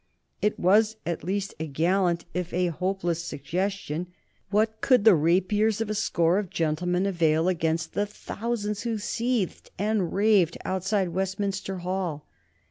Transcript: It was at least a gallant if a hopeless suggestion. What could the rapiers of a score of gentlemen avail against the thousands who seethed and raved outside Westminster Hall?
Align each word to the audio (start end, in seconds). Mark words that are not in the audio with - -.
It 0.41 0.57
was 0.57 0.95
at 1.05 1.23
least 1.23 1.53
a 1.59 1.67
gallant 1.67 2.25
if 2.33 2.51
a 2.55 2.69
hopeless 2.69 3.23
suggestion. 3.23 4.07
What 4.49 4.81
could 4.81 5.03
the 5.05 5.13
rapiers 5.13 5.79
of 5.79 5.91
a 5.91 5.93
score 5.93 6.39
of 6.39 6.49
gentlemen 6.49 7.05
avail 7.05 7.47
against 7.47 7.93
the 7.93 8.07
thousands 8.07 8.81
who 8.81 8.97
seethed 8.97 9.69
and 9.77 10.11
raved 10.11 10.57
outside 10.65 11.09
Westminster 11.09 11.77
Hall? 11.85 12.25